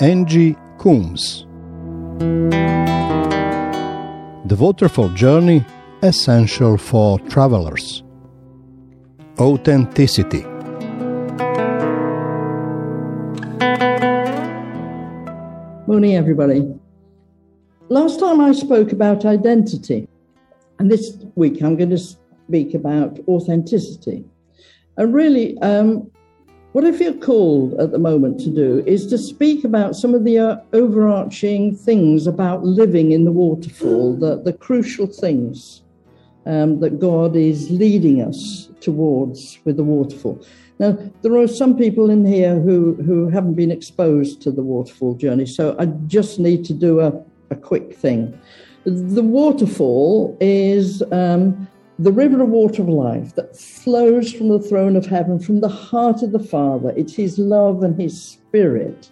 [0.00, 1.46] Angie Coombs.
[4.48, 5.64] The Waterfall Journey
[6.02, 8.02] Essential for Travelers.
[9.38, 10.44] Authenticity.
[15.86, 16.74] Morning, everybody.
[17.90, 20.08] Last time I spoke about identity,
[20.78, 24.24] and this week I'm going to speak about authenticity.
[24.96, 26.10] And really, um,
[26.72, 30.24] what I feel called at the moment to do is to speak about some of
[30.24, 35.82] the uh, overarching things about living in the waterfall, the, the crucial things
[36.46, 40.42] um, that God is leading us towards with the waterfall.
[40.78, 45.14] Now, there are some people in here who, who haven't been exposed to the waterfall
[45.14, 47.12] journey, so I just need to do a,
[47.50, 48.38] a quick thing.
[48.84, 54.96] The waterfall is um, the river of water of life that flows from the throne
[54.96, 56.92] of heaven, from the heart of the Father.
[56.96, 59.10] It's His love and His Spirit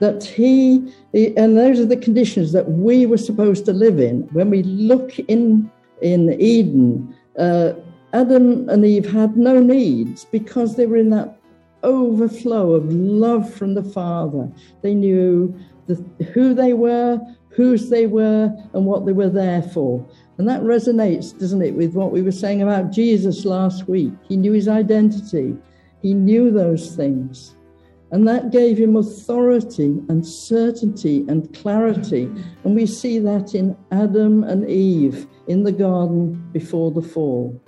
[0.00, 4.22] that He, and those are the conditions that we were supposed to live in.
[4.32, 7.74] When we look in in Eden, uh,
[8.12, 11.36] Adam and Eve had no needs because they were in that
[11.82, 14.50] overflow of love from the Father.
[14.82, 15.54] They knew
[15.86, 15.94] the,
[16.32, 20.06] who they were, whose they were, and what they were there for.
[20.40, 24.14] And that resonates, doesn't it, with what we were saying about Jesus last week?
[24.26, 25.54] He knew his identity,
[26.00, 27.54] he knew those things.
[28.10, 32.22] And that gave him authority and certainty and clarity.
[32.64, 37.62] And we see that in Adam and Eve in the garden before the fall.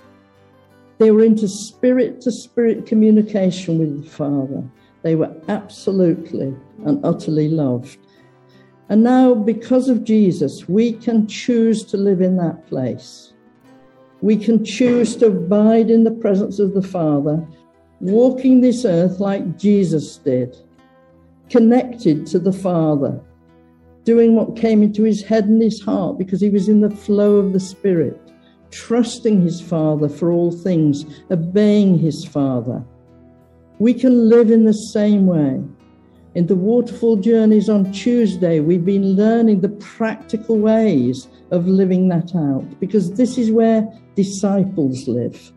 [0.97, 4.63] They were into spirit to spirit communication with the Father.
[5.03, 6.55] They were absolutely
[6.87, 7.99] and utterly loved.
[8.93, 13.33] And now, because of Jesus, we can choose to live in that place.
[14.21, 17.43] We can choose to abide in the presence of the Father,
[18.01, 20.55] walking this earth like Jesus did,
[21.49, 23.19] connected to the Father,
[24.03, 27.37] doing what came into his head and his heart because he was in the flow
[27.37, 28.21] of the Spirit,
[28.69, 32.85] trusting his Father for all things, obeying his Father.
[33.79, 35.63] We can live in the same way.
[36.35, 42.35] In the waterfall journeys on Tuesday, we've been learning the practical ways of living that
[42.35, 45.51] out because this is where disciples live.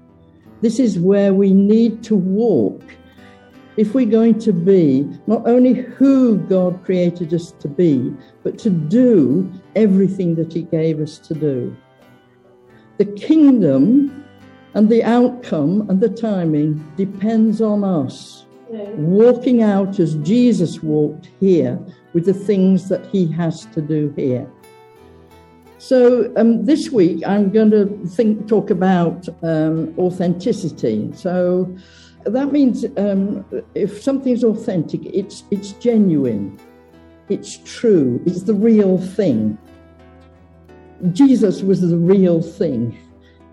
[0.60, 2.82] This is where we need to walk
[3.78, 8.68] if we're going to be not only who God created us to be, but to
[8.68, 11.74] do everything that He gave us to do.
[12.98, 14.24] The kingdom
[14.74, 21.78] and the outcome and the timing depends on us walking out as Jesus walked here
[22.12, 24.50] with the things that he has to do here.
[25.78, 31.12] So um, this week I'm going to think talk about um, authenticity.
[31.14, 31.76] So
[32.24, 33.44] that means um,
[33.74, 36.58] if something's authentic, it's it's genuine,
[37.28, 39.58] it's true, it's the real thing.
[41.12, 42.98] Jesus was the real thing.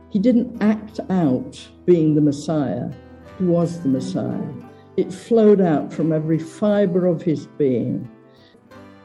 [0.10, 2.90] He didn't act out being the Messiah.
[3.38, 4.63] He was the Messiah.
[4.96, 8.10] It flowed out from every fiber of his being.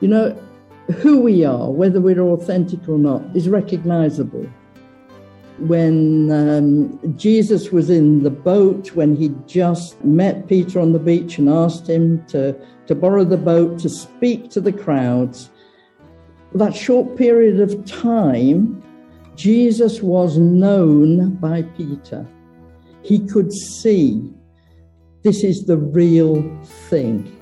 [0.00, 0.38] You know,
[0.97, 4.49] who we are, whether we're authentic or not, is recognizable.
[5.59, 11.37] When um, Jesus was in the boat, when he just met Peter on the beach
[11.38, 12.55] and asked him to,
[12.87, 15.50] to borrow the boat to speak to the crowds,
[16.55, 18.82] that short period of time,
[19.34, 22.26] Jesus was known by Peter.
[23.03, 24.32] He could see
[25.22, 26.42] this is the real
[26.88, 27.34] thing.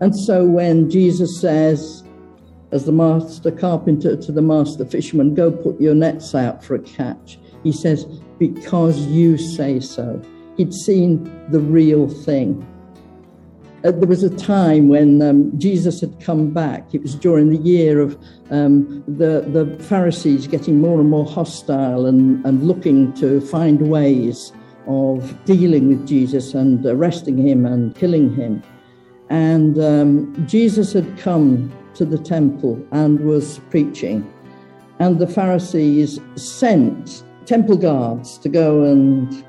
[0.00, 2.04] And so when Jesus says,
[2.70, 6.80] as the master carpenter to the master fisherman, go put your nets out for a
[6.80, 8.04] catch, he says,
[8.38, 10.22] because you say so.
[10.56, 12.64] He'd seen the real thing.
[13.84, 16.92] Uh, there was a time when um, Jesus had come back.
[16.92, 18.18] It was during the year of
[18.50, 24.52] um, the, the Pharisees getting more and more hostile and, and looking to find ways
[24.88, 28.62] of dealing with Jesus and arresting him and killing him.
[29.30, 34.32] And um, Jesus had come to the temple and was preaching.
[34.98, 39.44] And the Pharisees sent temple guards to go and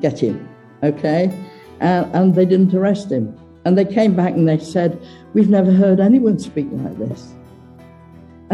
[0.00, 0.48] get him,
[0.82, 1.36] okay?
[1.80, 3.36] And, and they didn't arrest him.
[3.64, 5.00] And they came back and they said,
[5.32, 7.34] We've never heard anyone speak like this.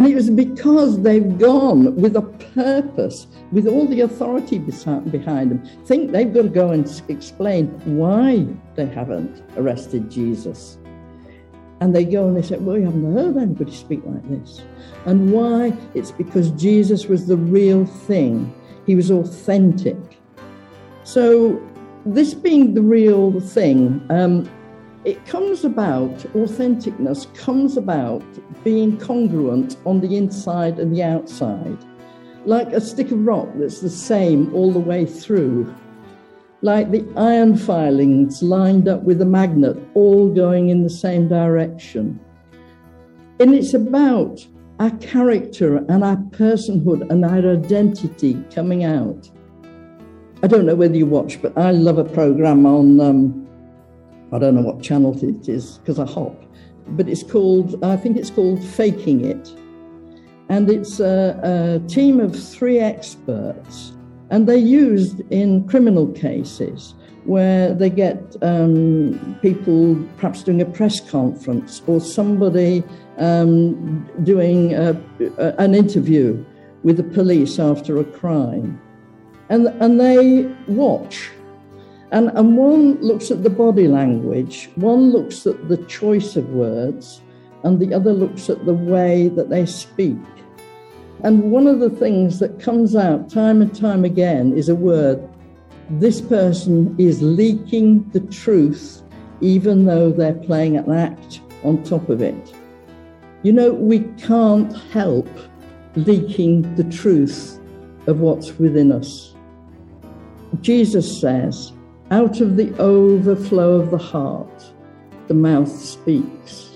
[0.01, 2.23] And it was because they've gone with a
[2.55, 8.47] purpose, with all the authority behind them, think they've got to go and explain why
[8.77, 10.79] they haven't arrested Jesus.
[11.83, 14.63] And they go and they say, Well, we haven't heard anybody speak like this.
[15.05, 15.77] And why?
[15.93, 18.55] It's because Jesus was the real thing,
[18.87, 19.99] he was authentic.
[21.05, 21.61] So,
[22.07, 24.51] this being the real thing, um,
[25.05, 28.23] it comes about, authenticness comes about
[28.65, 31.79] being congruent on the inside and the outside.
[32.45, 35.75] Like a stick of rock that's the same all the way through.
[36.63, 42.21] Like the iron filings lined up with a magnet, all going in the same direction.
[43.39, 44.47] And it's about
[44.81, 49.31] our character and our personhood and our identity coming out.
[50.43, 53.50] I don't know whether you watch, but I love a program on um,
[54.33, 56.45] I don't know what channel it is because I hop,
[56.89, 59.55] but it's called, I think it's called Faking It.
[60.49, 63.93] And it's a, a team of three experts,
[64.31, 66.95] and they're used in criminal cases
[67.25, 72.83] where they get um, people perhaps doing a press conference or somebody
[73.19, 75.01] um, doing a,
[75.39, 76.45] a, an interview
[76.83, 78.81] with the police after a crime.
[79.51, 81.31] And, and they watch
[82.13, 87.23] and, and one looks at the body language, one looks at the choice of words,
[87.63, 90.19] and the other looks at the way that they speak.
[91.23, 95.29] And one of the things that comes out time and time again is a word
[95.95, 99.03] this person is leaking the truth,
[99.41, 102.55] even though they're playing an act on top of it.
[103.43, 105.29] You know, we can't help
[105.97, 107.59] leaking the truth
[108.07, 109.35] of what's within us.
[110.61, 111.73] Jesus says,
[112.11, 114.73] out of the overflow of the heart,
[115.29, 116.71] the mouth speaks.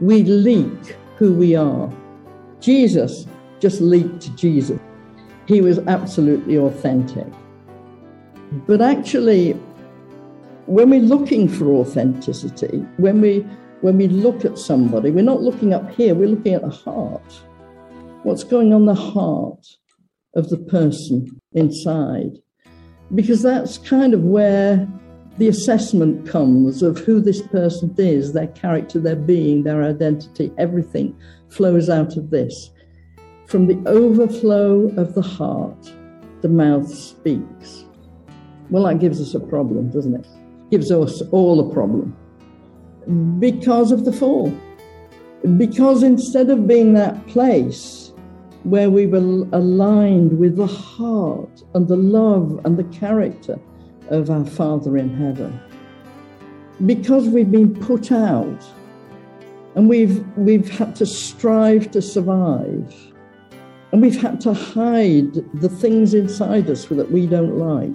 [0.00, 1.90] We leak who we are.
[2.60, 3.26] Jesus
[3.60, 4.78] just leaked Jesus.
[5.46, 7.26] He was absolutely authentic.
[8.66, 9.52] But actually,
[10.66, 13.46] when we're looking for authenticity, when we
[13.80, 17.32] when we look at somebody, we're not looking up here, we're looking at the heart.
[18.22, 19.66] What's going on the heart
[20.34, 22.38] of the person inside?
[23.14, 24.88] Because that's kind of where
[25.38, 31.16] the assessment comes of who this person is, their character, their being, their identity, everything
[31.48, 32.70] flows out of this.
[33.46, 35.92] From the overflow of the heart,
[36.40, 37.84] the mouth speaks.
[38.70, 40.26] Well, that gives us a problem, doesn't it?
[40.70, 42.16] Gives us all a problem
[43.38, 44.56] because of the fall.
[45.58, 48.13] Because instead of being that place
[48.64, 49.18] where we were
[49.52, 53.58] aligned with the heart and the love and the character
[54.08, 55.60] of our Father in heaven.
[56.86, 58.64] Because we've been put out
[59.74, 62.94] and we've, we've had to strive to survive,
[63.92, 67.90] and we've had to hide the things inside us that we don't like.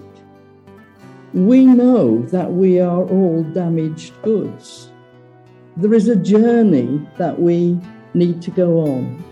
[1.34, 4.92] We know that we are all damaged goods.
[5.78, 7.80] There is a journey that we
[8.14, 9.24] need to go on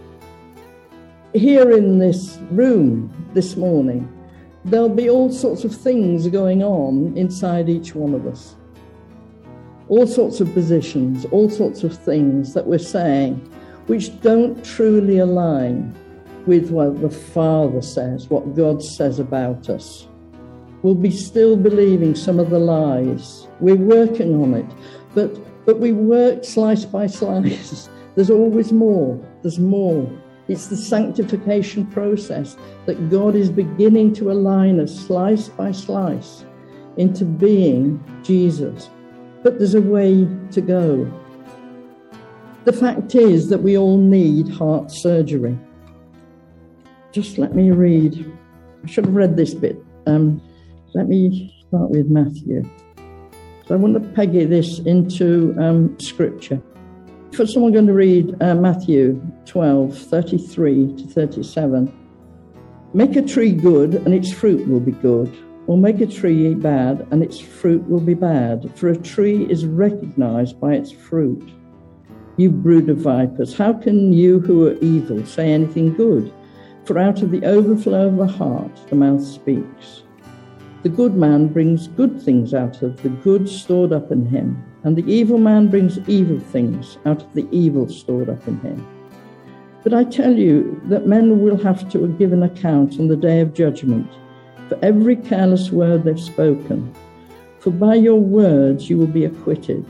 [1.38, 4.12] here in this room this morning,
[4.66, 8.56] there'll be all sorts of things going on inside each one of us.
[9.88, 13.36] All sorts of positions, all sorts of things that we're saying
[13.88, 15.95] which don't truly align
[16.45, 20.07] with what the Father says, what God says about us.
[20.84, 23.48] We'll be still believing some of the lies.
[23.60, 24.66] We're working on it,
[25.16, 25.36] but
[25.66, 27.89] but we work slice by slice.
[28.16, 29.19] There's always more.
[29.42, 30.10] There's more.
[30.47, 32.55] It's the sanctification process
[32.85, 36.45] that God is beginning to align us slice by slice
[36.95, 38.89] into being Jesus.
[39.43, 41.12] But there's a way to go.
[42.63, 45.57] The fact is that we all need heart surgery.
[47.12, 48.31] Just let me read.
[48.83, 49.77] I should have read this bit.
[50.05, 50.41] Um,
[50.93, 52.63] let me start with Matthew.
[53.65, 56.62] So I want to peg this into um, scripture.
[57.34, 61.93] First, I'm going to read uh, Matthew 12, 33 to 37.
[62.93, 65.36] Make a tree good, and its fruit will be good,
[65.67, 68.72] or make a tree bad, and its fruit will be bad.
[68.75, 71.51] For a tree is recognized by its fruit.
[72.38, 76.34] You brood of vipers, how can you who are evil say anything good?
[76.86, 80.03] For out of the overflow of the heart, the mouth speaks.
[80.84, 84.96] The good man brings good things out of the good stored up in him and
[84.96, 88.88] the evil man brings evil things out of the evil stored up in him.
[89.84, 93.41] But I tell you that men will have to give an account on the day
[93.41, 94.10] of judgment
[94.69, 96.93] for every careless word they've spoken.
[97.60, 99.86] For by your words you will be acquitted,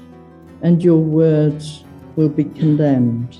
[0.63, 1.83] and your words
[2.15, 3.37] will be condemned.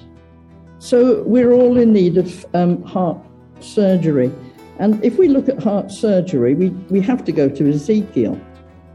[0.78, 3.18] So we're all in need of um, heart
[3.62, 4.32] surgery.
[4.80, 8.40] And if we look at heart surgery, we, we have to go to Ezekiel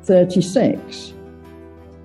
[0.04, 1.14] 36.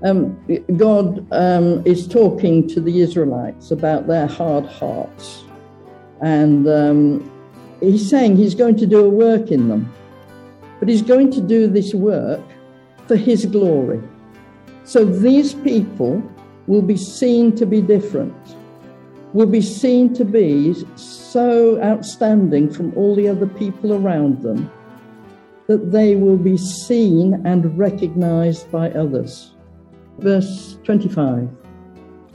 [0.04, 0.40] Um,
[0.78, 5.44] God um, is talking to the Israelites about their hard hearts.
[6.22, 7.32] And um,
[7.80, 9.94] he's saying he's going to do a work in them.
[10.80, 12.42] But he's going to do this work
[13.08, 14.02] for his glory.
[14.84, 16.24] So these people
[16.68, 18.36] will be seen to be different,
[19.34, 24.70] will be seen to be so outstanding from all the other people around them
[25.68, 29.54] that they will be seen and recognized by others.
[30.20, 31.50] Verse 25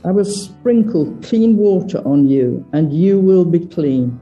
[0.05, 4.19] I will sprinkle clean water on you, and you will be clean.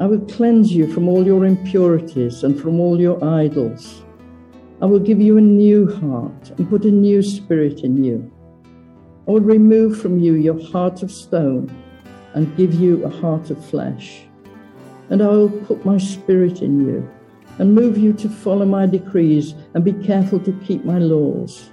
[0.00, 4.02] I will cleanse you from all your impurities and from all your idols.
[4.80, 8.32] I will give you a new heart and put a new spirit in you.
[9.26, 11.70] I will remove from you your heart of stone
[12.34, 14.22] and give you a heart of flesh.
[15.10, 17.08] And I will put my spirit in you
[17.58, 21.70] and move you to follow my decrees and be careful to keep my laws.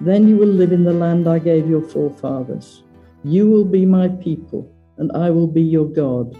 [0.00, 2.82] Then you will live in the land I gave your forefathers.
[3.22, 6.36] You will be my people, and I will be your God,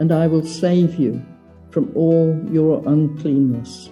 [0.00, 1.22] and I will save you
[1.70, 3.90] from all your uncleanness.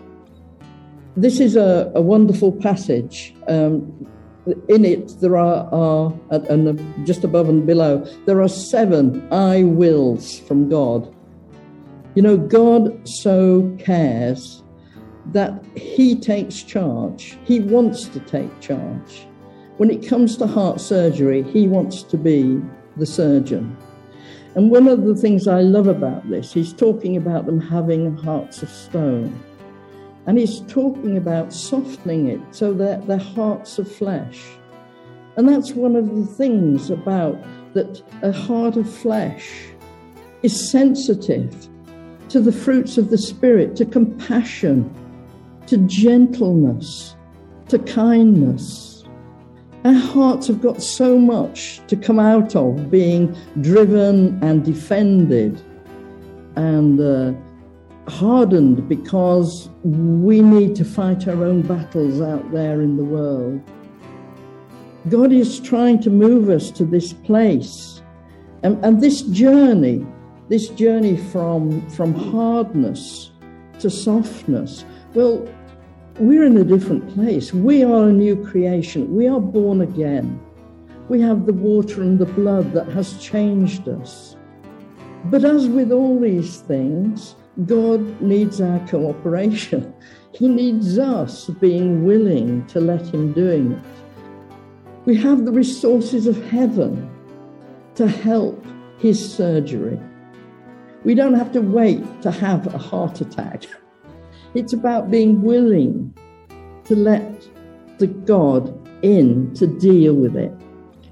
[1.17, 3.35] This is a, a wonderful passage.
[3.49, 4.07] Um,
[4.69, 10.41] in it, there are, are and just above and below, there are seven I wills
[10.41, 11.15] from God.
[12.15, 14.63] You know, God so cares
[15.27, 17.39] that He takes charge.
[17.45, 19.27] He wants to take charge.
[19.77, 22.61] When it comes to heart surgery, He wants to be
[22.97, 23.77] the surgeon.
[24.57, 28.63] And one of the things I love about this, he's talking about them having hearts
[28.63, 29.41] of stone.
[30.27, 34.43] And he's talking about softening it so that they're hearts of flesh.
[35.37, 37.39] And that's one of the things about
[37.75, 39.51] that a heart of flesh
[40.43, 41.69] is sensitive
[42.29, 44.93] to the fruits of the Spirit, to compassion,
[45.67, 47.17] to gentleness,
[47.69, 49.05] to kindness.
[49.85, 55.61] Our hearts have got so much to come out of being driven and defended
[56.57, 57.33] and uh,
[58.11, 63.61] hardened because we need to fight our own battles out there in the world.
[65.09, 68.03] God is trying to move us to this place.
[68.63, 70.05] And, and this journey
[70.51, 73.31] this journey from, from hardness
[73.79, 75.49] to softness, well,
[76.19, 77.55] we're in a different place.
[77.55, 79.15] We are a new creation.
[79.15, 80.41] We are born again.
[81.09, 84.37] We have the water and the blood that has changed us.
[85.27, 89.93] But as with all these things, God needs our cooperation.
[90.35, 93.85] He needs us being willing to let Him doing it.
[95.05, 97.11] We have the resources of heaven
[97.97, 98.65] to help
[98.99, 99.99] His surgery.
[101.05, 103.65] We don't have to wait to have a heart attack.
[104.55, 106.15] It's about being willing
[106.85, 107.49] to let
[107.99, 110.53] the God in to deal with it.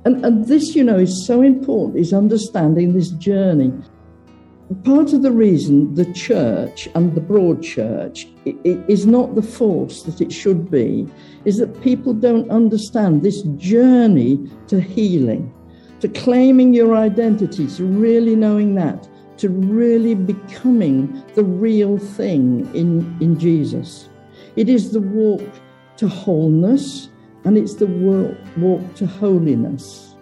[0.04, 3.72] And, and this, you know, is so important, is understanding this journey.
[4.84, 10.20] Part of the reason the church and the broad church is not the force that
[10.20, 11.08] it should be
[11.44, 15.52] is that people don't understand this journey to healing,
[16.00, 19.08] to claiming your identity, to really knowing that
[19.38, 24.08] to really becoming the real thing in, in Jesus.
[24.56, 25.48] It is the walk
[25.96, 27.08] to wholeness
[27.44, 30.16] and it's the walk, walk to holiness.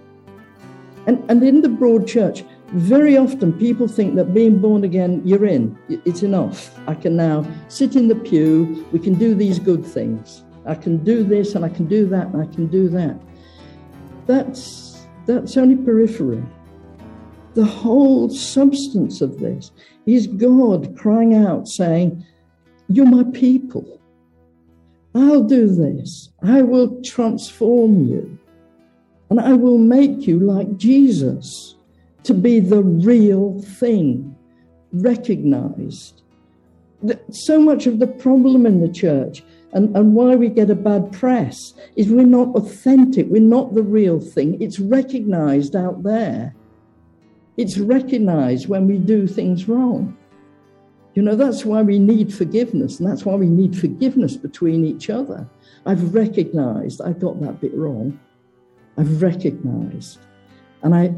[1.06, 2.44] And, and in the broad church,
[2.76, 6.78] very often people think that being born again, you're in, it's enough.
[6.86, 10.44] I can now sit in the pew, we can do these good things.
[10.66, 13.18] I can do this and I can do that and I can do that.
[14.26, 16.42] That's, that's only periphery.
[17.54, 19.70] The whole substance of this
[20.04, 22.22] is God crying out, saying,
[22.88, 24.02] You're my people.
[25.14, 26.28] I'll do this.
[26.42, 28.38] I will transform you.
[29.30, 31.75] And I will make you like Jesus
[32.26, 34.36] to be the real thing,
[34.92, 36.22] recognized.
[37.30, 39.42] So much of the problem in the church
[39.72, 43.82] and, and why we get a bad press is we're not authentic, we're not the
[43.82, 44.60] real thing.
[44.60, 46.54] It's recognized out there.
[47.56, 50.16] It's recognized when we do things wrong.
[51.14, 55.08] You know, that's why we need forgiveness, and that's why we need forgiveness between each
[55.08, 55.48] other.
[55.86, 58.20] I've recognized I got that bit wrong.
[58.98, 60.18] I've recognized.
[60.82, 61.12] And I,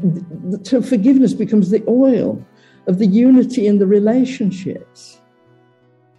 [0.63, 2.43] so forgiveness becomes the oil
[2.87, 5.19] of the unity in the relationships.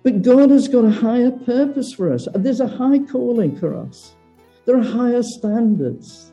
[0.02, 2.28] But God has got a higher purpose for us.
[2.34, 4.14] There's a high calling for us.
[4.64, 6.32] There are higher standards.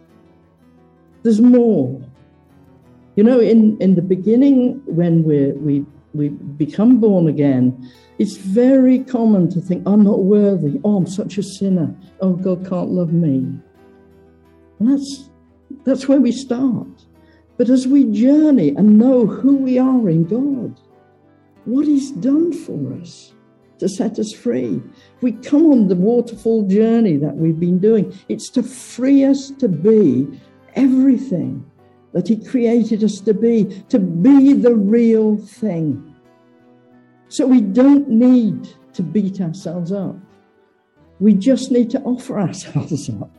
[1.24, 2.02] There's more.
[3.16, 9.00] You know, in, in the beginning, when we we, we become born again, it's very
[9.00, 10.80] common to think, I'm not worthy.
[10.84, 11.96] Oh, I'm such a sinner.
[12.22, 13.60] Oh, God can't love me.
[14.80, 15.30] And that's,
[15.84, 16.97] that's where we start.
[17.58, 20.80] But as we journey and know who we are in God,
[21.66, 23.34] what He's done for us,
[23.80, 24.82] to set us free.
[25.22, 28.18] We come on the waterfall journey that we've been doing.
[28.28, 30.28] It's to free us to be
[30.76, 31.66] everything
[32.14, 36.16] that He created us to be, to be the real thing.
[37.30, 40.16] So we don't need to beat ourselves up.
[41.20, 43.32] We just need to offer ourselves up.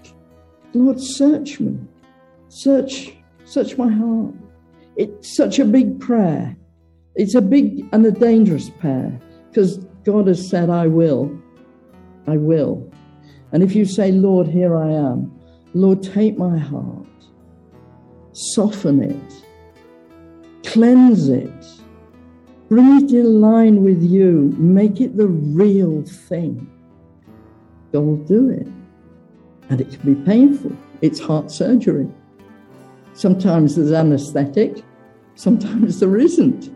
[0.75, 1.79] Lord, search me.
[2.49, 3.13] Search,
[3.49, 4.35] search my heart.
[4.97, 6.55] It's such a big prayer.
[7.15, 11.37] It's a big and a dangerous prayer because God has said, I will.
[12.27, 12.93] I will.
[13.53, 15.33] And if you say, Lord, here I am,
[15.73, 17.07] Lord, take my heart,
[18.33, 19.45] soften it,
[20.65, 21.67] cleanse it,
[22.69, 26.71] bring it in line with you, make it the real thing.
[27.93, 28.69] God will do it.
[29.71, 30.73] And it can be painful.
[31.01, 32.09] It's heart surgery.
[33.19, 34.85] Sometimes there's anesthetic,
[35.35, 36.71] sometimes there isn't.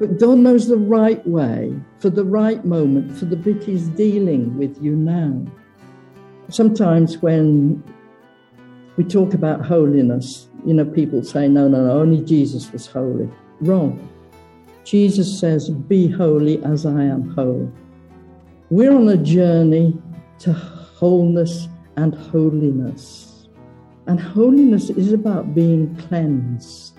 [0.00, 4.58] But God knows the right way for the right moment, for the bit He's dealing
[4.58, 5.46] with you now.
[6.48, 7.84] Sometimes when
[8.96, 13.30] we talk about holiness, you know, people say, no, no, no, only Jesus was holy.
[13.60, 14.08] Wrong.
[14.82, 17.70] Jesus says, Be holy as I am holy.
[18.70, 20.02] We're on a journey
[20.40, 23.27] to wholeness and holiness.
[24.08, 26.98] And holiness is about being cleansed.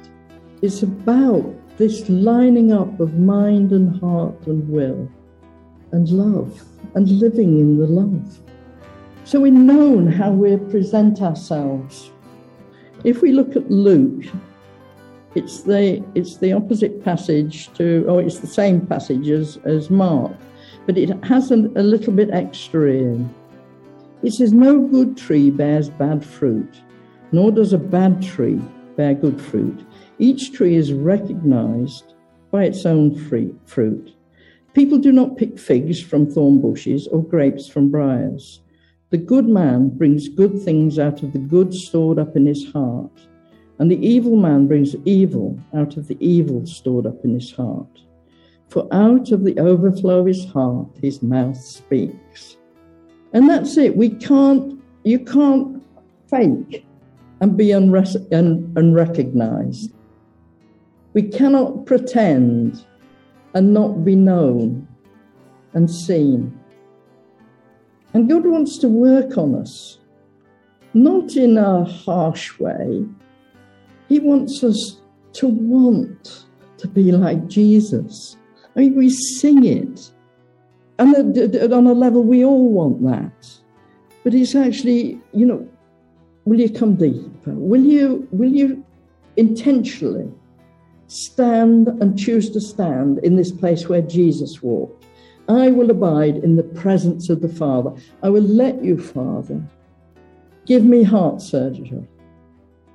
[0.62, 5.10] It's about this lining up of mind and heart and will
[5.92, 6.64] and love
[6.94, 8.40] and living in the love.
[9.24, 12.12] So we're known how we present ourselves.
[13.04, 14.26] If we look at Luke,
[15.36, 20.34] it's the it's the opposite passage to or it's the same passage as, as Mark,
[20.86, 23.34] but it has a, a little bit extra in.
[24.22, 26.82] It says, No good tree bears bad fruit,
[27.32, 28.60] nor does a bad tree
[28.96, 29.86] bear good fruit.
[30.18, 32.14] Each tree is recognized
[32.52, 33.16] by its own
[33.66, 34.14] fruit.
[34.74, 38.62] People do not pick figs from thorn bushes or grapes from briars.
[39.10, 43.28] The good man brings good things out of the good stored up in his heart,
[43.80, 48.02] and the evil man brings evil out of the evil stored up in his heart.
[48.68, 52.58] For out of the overflow of his heart, his mouth speaks.
[53.34, 53.96] And that's it.
[53.96, 55.84] We can't, you can't
[56.30, 56.86] fake
[57.42, 59.94] and be unre- un- unrecognized.
[61.14, 62.86] We cannot pretend
[63.54, 64.88] and not be known
[65.74, 66.58] and seen.
[68.14, 70.00] And God wants to work on us,
[70.94, 73.06] not in a harsh way.
[74.08, 75.02] He wants us
[75.34, 76.46] to want
[76.78, 78.38] to be like Jesus.
[78.76, 80.12] I mean, we sing it.
[80.98, 83.60] And on a level, we all want that.
[84.24, 85.68] But it's actually, you know,
[86.50, 87.54] will you come deeper?
[87.54, 88.84] Will you, will you
[89.38, 90.30] intentionally
[91.10, 95.06] stand and choose to stand in this place where Jesus walked.
[95.50, 97.92] I will abide in the presence of the Father.
[98.22, 99.62] I will let you, Father,
[100.68, 102.08] give me heart surgery.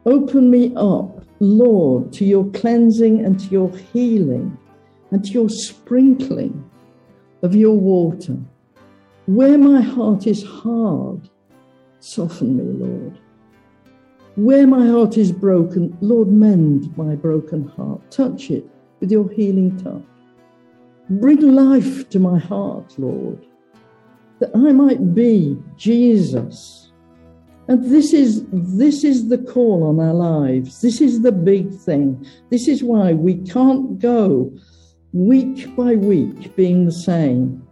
[0.06, 4.56] Open me up, Lord, to your cleansing and to your healing
[5.10, 6.70] and to your sprinkling
[7.42, 8.36] of your water.
[9.26, 11.28] Where my heart is hard,
[11.98, 13.18] soften me, Lord.
[14.37, 18.11] Where my heart is broken, Lord, mend my broken heart.
[18.11, 18.68] Touch it
[18.99, 20.03] with your healing touch.
[21.09, 23.47] Bring life to my heart, Lord,
[24.40, 26.90] that I might be Jesus.
[27.68, 30.81] And this is, this is the call on our lives.
[30.81, 32.27] This is the big thing.
[32.51, 34.53] This is why we can't go
[35.12, 37.62] week by week being the same.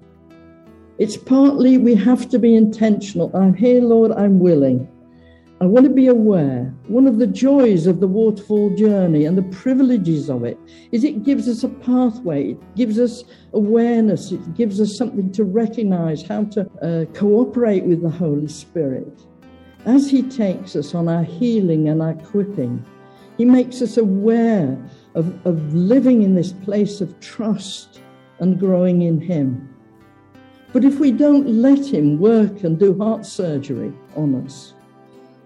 [0.99, 3.35] It's partly we have to be intentional.
[3.35, 4.87] I'm here, Lord, I'm willing.
[5.63, 6.75] I want to be aware.
[6.89, 10.59] One of the joys of the waterfall journey and the privileges of it
[10.91, 13.23] is it gives us a pathway, it gives us
[13.53, 19.25] awareness, it gives us something to recognize, how to uh, cooperate with the Holy Spirit.
[19.85, 22.85] As He takes us on our healing and our equipping,
[23.39, 24.77] He makes us aware
[25.15, 28.01] of, of living in this place of trust
[28.41, 29.73] and growing in Him.
[30.73, 34.75] But if we don't let Him work and do heart surgery on us,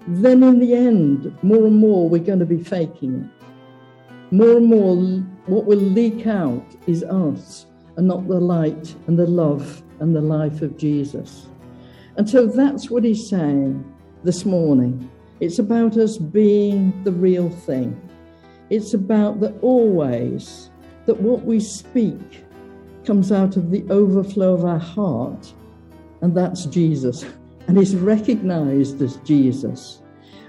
[0.07, 4.35] then in the end, more and more we're going to be faking it.
[4.35, 4.97] More and more,
[5.47, 7.67] what will leak out is us
[7.97, 11.49] and not the light and the love and the life of Jesus.
[12.17, 13.85] And so that's what he's saying
[14.25, 15.11] this morning.
[15.41, 18.01] It's about us being the real thing.
[18.71, 20.71] It's about that always,
[21.07, 22.45] that what we speak
[23.05, 25.53] comes out of the overflow of our heart,
[26.21, 27.25] and that's Jesus.
[27.69, 30.03] and is recognized as Jesus.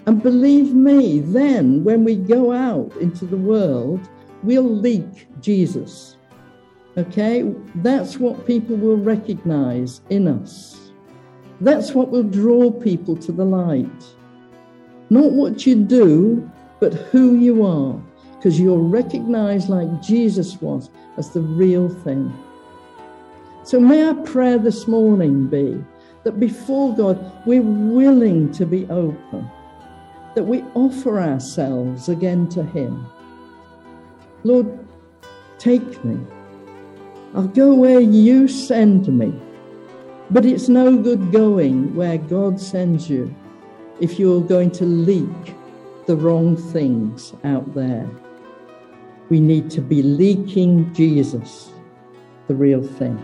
[0.05, 4.07] And believe me, then when we go out into the world,
[4.43, 6.17] we'll leak Jesus.
[6.97, 7.43] Okay?
[7.75, 10.91] That's what people will recognize in us.
[11.59, 14.05] That's what will draw people to the light.
[15.09, 16.49] Not what you do,
[16.79, 17.99] but who you are,
[18.35, 22.31] because you're recognized like Jesus was as the real thing.
[23.63, 25.83] So, may our prayer this morning be
[26.27, 29.49] that before God, we're willing to be open,
[30.35, 33.07] that we offer ourselves again to Him.
[34.43, 34.67] Lord,
[35.57, 36.19] take me.
[37.33, 39.33] I'll go where you send me.
[40.29, 43.33] But it's no good going where God sends you
[44.01, 45.55] if you're going to leak
[46.07, 48.05] the wrong things out there.
[49.29, 51.71] We need to be leaking Jesus,
[52.47, 53.17] the real thing.